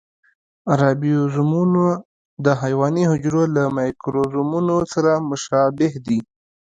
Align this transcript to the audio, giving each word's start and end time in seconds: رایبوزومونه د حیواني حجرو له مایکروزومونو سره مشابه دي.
رایبوزومونه 0.79 1.85
د 2.45 2.47
حیواني 2.61 3.03
حجرو 3.11 3.43
له 3.55 3.63
مایکروزومونو 3.77 4.75
سره 4.93 5.11
مشابه 5.29 5.87
دي. 6.05 6.19